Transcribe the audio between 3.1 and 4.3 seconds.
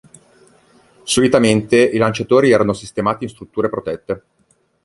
in strutture protette.